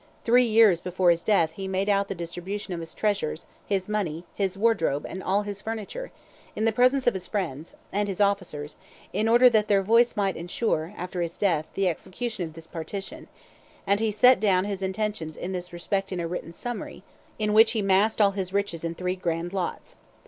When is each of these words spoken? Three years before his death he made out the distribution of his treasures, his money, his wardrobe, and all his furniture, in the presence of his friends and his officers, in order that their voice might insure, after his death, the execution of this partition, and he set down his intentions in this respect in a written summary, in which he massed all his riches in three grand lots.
Three 0.23 0.45
years 0.45 0.81
before 0.81 1.11
his 1.11 1.23
death 1.23 1.51
he 1.53 1.67
made 1.67 1.87
out 1.87 2.07
the 2.07 2.15
distribution 2.15 2.73
of 2.73 2.79
his 2.79 2.91
treasures, 2.95 3.45
his 3.67 3.87
money, 3.87 4.23
his 4.33 4.57
wardrobe, 4.57 5.05
and 5.07 5.21
all 5.21 5.43
his 5.43 5.61
furniture, 5.61 6.11
in 6.55 6.65
the 6.65 6.71
presence 6.71 7.05
of 7.05 7.13
his 7.13 7.27
friends 7.27 7.75
and 7.93 8.07
his 8.07 8.19
officers, 8.19 8.77
in 9.13 9.27
order 9.27 9.47
that 9.51 9.67
their 9.67 9.83
voice 9.83 10.15
might 10.15 10.35
insure, 10.35 10.91
after 10.97 11.21
his 11.21 11.37
death, 11.37 11.67
the 11.75 11.87
execution 11.87 12.45
of 12.45 12.53
this 12.53 12.65
partition, 12.65 13.27
and 13.85 13.99
he 13.99 14.09
set 14.09 14.39
down 14.39 14.65
his 14.65 14.81
intentions 14.81 15.37
in 15.37 15.51
this 15.51 15.71
respect 15.71 16.11
in 16.11 16.19
a 16.19 16.27
written 16.27 16.51
summary, 16.51 17.03
in 17.37 17.53
which 17.53 17.73
he 17.73 17.81
massed 17.83 18.19
all 18.19 18.31
his 18.31 18.51
riches 18.51 18.83
in 18.83 18.95
three 18.95 19.15
grand 19.15 19.53
lots. 19.53 19.95